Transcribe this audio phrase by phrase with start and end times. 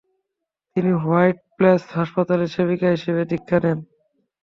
[0.75, 3.79] তিনি White Plains হাসপাতালে সেবিকা হিসেবে দীক্ষা নেন।